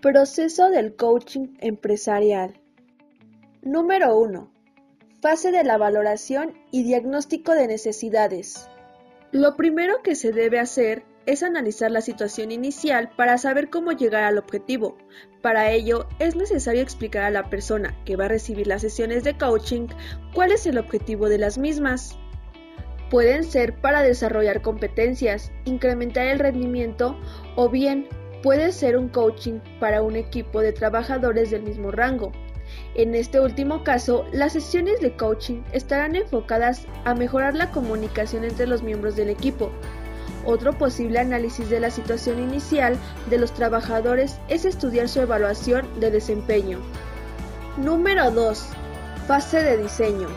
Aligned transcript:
Proceso 0.00 0.70
del 0.70 0.94
coaching 0.94 1.56
empresarial. 1.58 2.54
Número 3.62 4.16
1. 4.16 4.48
Fase 5.20 5.50
de 5.50 5.64
la 5.64 5.76
valoración 5.76 6.54
y 6.70 6.84
diagnóstico 6.84 7.50
de 7.50 7.66
necesidades. 7.66 8.68
Lo 9.32 9.56
primero 9.56 10.00
que 10.04 10.14
se 10.14 10.30
debe 10.30 10.60
hacer 10.60 11.02
es 11.26 11.42
analizar 11.42 11.90
la 11.90 12.00
situación 12.00 12.52
inicial 12.52 13.10
para 13.16 13.38
saber 13.38 13.70
cómo 13.70 13.90
llegar 13.90 14.22
al 14.22 14.38
objetivo. 14.38 14.96
Para 15.42 15.72
ello, 15.72 16.06
es 16.20 16.36
necesario 16.36 16.80
explicar 16.80 17.24
a 17.24 17.30
la 17.30 17.50
persona 17.50 17.96
que 18.04 18.14
va 18.14 18.26
a 18.26 18.28
recibir 18.28 18.68
las 18.68 18.82
sesiones 18.82 19.24
de 19.24 19.36
coaching 19.36 19.88
cuál 20.32 20.52
es 20.52 20.64
el 20.66 20.78
objetivo 20.78 21.28
de 21.28 21.38
las 21.38 21.58
mismas. 21.58 22.16
Pueden 23.10 23.42
ser 23.42 23.74
para 23.80 24.02
desarrollar 24.02 24.62
competencias, 24.62 25.50
incrementar 25.64 26.28
el 26.28 26.38
rendimiento 26.38 27.18
o 27.56 27.68
bien 27.68 28.06
puede 28.42 28.72
ser 28.72 28.96
un 28.96 29.08
coaching 29.08 29.60
para 29.80 30.02
un 30.02 30.16
equipo 30.16 30.60
de 30.60 30.72
trabajadores 30.72 31.50
del 31.50 31.62
mismo 31.62 31.90
rango. 31.90 32.32
En 32.94 33.14
este 33.14 33.40
último 33.40 33.82
caso, 33.84 34.26
las 34.32 34.52
sesiones 34.52 35.00
de 35.00 35.16
coaching 35.16 35.62
estarán 35.72 36.16
enfocadas 36.16 36.86
a 37.04 37.14
mejorar 37.14 37.54
la 37.54 37.70
comunicación 37.70 38.44
entre 38.44 38.66
los 38.66 38.82
miembros 38.82 39.16
del 39.16 39.30
equipo, 39.30 39.70
otro 40.44 40.72
posible 40.72 41.18
análisis 41.18 41.68
de 41.68 41.78
la 41.78 41.90
situación 41.90 42.40
inicial 42.42 42.96
de 43.28 43.38
los 43.38 43.52
trabajadores 43.52 44.38
es 44.48 44.64
estudiar 44.64 45.08
su 45.08 45.20
evaluación 45.20 45.86
de 46.00 46.10
desempeño. 46.10 46.78
Número 47.76 48.30
2. 48.30 48.66
Fase 49.26 49.62
de 49.62 49.76
diseño. 49.76 50.28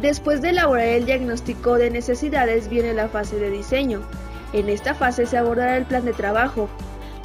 Después 0.00 0.40
de 0.40 0.50
elaborar 0.50 0.86
el 0.86 1.06
diagnóstico 1.06 1.76
de 1.76 1.90
necesidades 1.90 2.68
viene 2.68 2.94
la 2.94 3.08
fase 3.08 3.36
de 3.36 3.50
diseño. 3.50 4.02
En 4.52 4.68
esta 4.68 4.94
fase 4.94 5.24
se 5.26 5.36
abordará 5.36 5.76
el 5.76 5.84
plan 5.84 6.04
de 6.04 6.14
trabajo. 6.14 6.68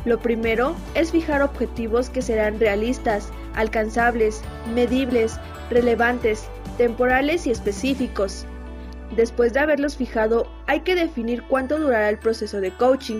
Lo 0.08 0.18
primero 0.18 0.74
es 0.96 1.12
fijar 1.12 1.42
objetivos 1.42 2.10
que 2.10 2.22
serán 2.22 2.62
realistas, 2.62 3.30
alcanzables, 3.56 4.42
medibles, 4.74 5.38
relevantes, 5.70 6.48
temporales 6.78 7.46
y 7.46 7.52
específicos. 7.52 8.46
Después 9.18 9.52
de 9.52 9.60
haberlos 9.60 9.98
fijado, 9.98 10.50
hay 10.66 10.80
que 10.80 10.96
definir 10.96 11.44
cuánto 11.44 11.78
durará 11.78 12.08
el 12.08 12.20
proceso 12.20 12.62
de 12.62 12.72
coaching. 12.72 13.20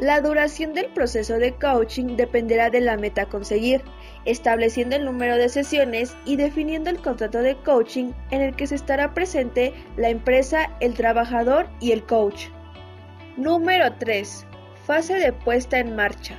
La 0.00 0.20
duración 0.20 0.74
del 0.74 0.86
proceso 0.86 1.34
de 1.34 1.54
coaching 1.54 2.16
dependerá 2.16 2.70
de 2.70 2.80
la 2.80 2.96
meta 2.96 3.22
a 3.22 3.28
conseguir, 3.28 3.80
estableciendo 4.24 4.96
el 4.96 5.04
número 5.04 5.36
de 5.36 5.48
sesiones 5.48 6.16
y 6.24 6.34
definiendo 6.34 6.90
el 6.90 6.98
contrato 6.98 7.38
de 7.38 7.54
coaching 7.58 8.10
en 8.32 8.42
el 8.42 8.56
que 8.56 8.66
se 8.66 8.74
estará 8.74 9.14
presente 9.14 9.72
la 9.96 10.08
empresa, 10.08 10.76
el 10.80 10.94
trabajador 10.94 11.68
y 11.78 11.92
el 11.92 12.02
coach. 12.02 12.46
Número 13.36 13.94
3. 13.96 14.44
Fase 14.86 15.14
de 15.14 15.32
puesta 15.32 15.78
en 15.78 15.96
marcha. 15.96 16.38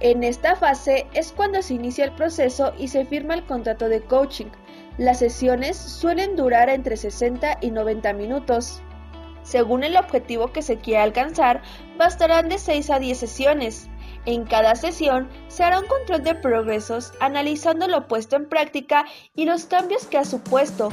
En 0.00 0.24
esta 0.24 0.56
fase 0.56 1.06
es 1.14 1.32
cuando 1.32 1.62
se 1.62 1.74
inicia 1.74 2.04
el 2.04 2.12
proceso 2.12 2.72
y 2.78 2.88
se 2.88 3.04
firma 3.04 3.34
el 3.34 3.44
contrato 3.44 3.88
de 3.88 4.00
coaching, 4.00 4.50
las 4.96 5.18
sesiones 5.18 5.76
suelen 5.76 6.36
durar 6.36 6.68
entre 6.68 6.96
60 6.96 7.58
y 7.60 7.72
90 7.72 8.12
minutos. 8.12 8.80
Según 9.42 9.82
el 9.82 9.96
objetivo 9.96 10.52
que 10.52 10.62
se 10.62 10.76
quiera 10.76 11.02
alcanzar, 11.02 11.62
bastarán 11.98 12.48
de 12.48 12.58
6 12.58 12.90
a 12.90 13.00
10 13.00 13.18
sesiones. 13.18 13.88
En 14.24 14.44
cada 14.44 14.76
sesión 14.76 15.28
se 15.48 15.64
hará 15.64 15.80
un 15.80 15.86
control 15.86 16.22
de 16.22 16.36
progresos 16.36 17.12
analizando 17.18 17.88
lo 17.88 18.06
puesto 18.06 18.36
en 18.36 18.48
práctica 18.48 19.04
y 19.34 19.46
los 19.46 19.64
cambios 19.64 20.06
que 20.06 20.18
ha 20.18 20.24
supuesto. 20.24 20.90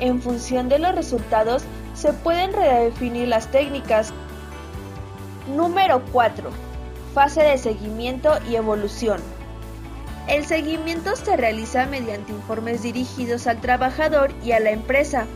En 0.00 0.22
función 0.22 0.70
de 0.70 0.78
los 0.78 0.94
resultados 0.94 1.64
se 1.92 2.14
pueden 2.14 2.50
redefinir 2.54 3.28
las 3.28 3.50
técnicas. 3.50 4.14
Número 5.46 6.02
4. 6.10 6.48
Fase 7.12 7.42
de 7.42 7.58
seguimiento 7.58 8.32
y 8.48 8.56
evolución. 8.56 9.20
El 10.26 10.46
seguimiento 10.46 11.16
se 11.16 11.36
realiza 11.36 11.84
mediante 11.84 12.32
informes 12.32 12.80
dirigidos 12.80 13.46
al 13.46 13.60
trabajador 13.60 14.32
y 14.42 14.52
a 14.52 14.60
la 14.60 14.70
empresa. 14.70 15.26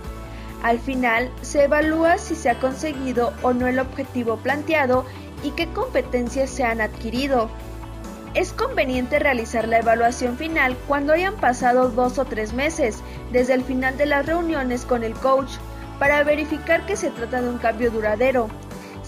Al 0.63 0.79
final, 0.79 1.31
se 1.43 1.65
evalúa 1.65 2.17
si 2.17 2.37
se 2.37 2.49
ha 2.49 2.59
conseguido 2.59 3.35
o 3.43 3.53
no 3.53 3.67
el 3.67 3.79
objetivo 3.79 4.39
planteado 4.39 5.05
y 5.43 5.51
qué 5.51 5.69
competencias 5.75 6.49
se 6.49 6.65
han 6.65 6.81
adquirido. 6.81 7.51
Es 8.33 8.55
conveniente 8.55 9.19
realizar 9.19 9.69
la 9.69 9.81
evaluación 9.81 10.39
final 10.39 10.75
cuando 10.89 11.13
hayan 11.13 11.37
pasado 11.37 11.91
dos 11.91 12.19
o 12.19 12.25
tres 12.25 12.55
meses 12.55 13.03
desde 13.31 13.53
el 13.53 13.63
final 13.63 13.99
de 13.99 14.07
las 14.07 14.25
reuniones 14.25 14.87
con 14.87 15.05
el 15.05 15.13
coach 15.13 15.51
para 15.99 16.25
verificar 16.25 16.87
que 16.87 16.97
se 16.97 17.11
trata 17.11 17.43
de 17.43 17.51
un 17.51 17.59
cambio 17.59 17.91
duradero 17.91 18.49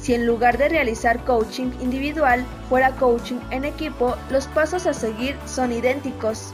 si 0.00 0.14
en 0.14 0.26
lugar 0.26 0.56
de 0.56 0.68
realizar 0.68 1.24
coaching 1.24 1.72
individual 1.80 2.44
fuera 2.68 2.96
coaching 2.96 3.38
en 3.50 3.64
equipo, 3.64 4.16
los 4.30 4.46
pasos 4.48 4.86
a 4.86 4.94
seguir 4.94 5.36
son 5.46 5.72
idénticos. 5.72 6.52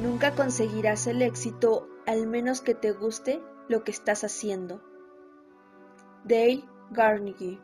Nunca 0.00 0.34
conseguirás 0.34 1.08
el 1.08 1.22
éxito 1.22 1.88
al 2.06 2.28
menos 2.28 2.60
que 2.60 2.74
te 2.74 2.92
guste 2.92 3.40
lo 3.68 3.82
que 3.82 3.90
estás 3.90 4.22
haciendo. 4.22 4.80
Dale 6.24 6.64
Carnegie 6.94 7.60